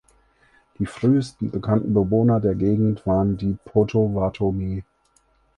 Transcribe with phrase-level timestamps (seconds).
[0.79, 4.83] Die frühesten bekannten Bewohner der Gegend waren die Potawatomi.